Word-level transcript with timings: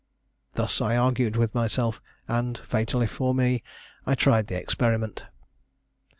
Thus 0.55 0.81
I 0.81 0.97
argued 0.97 1.35
with 1.35 1.53
myself; 1.53 2.01
and, 2.27 2.57
fatally 2.57 3.05
for 3.05 3.35
me, 3.35 3.61
I 4.03 4.15
tried 4.15 4.47
the 4.47 4.55
experiment. 4.59 5.25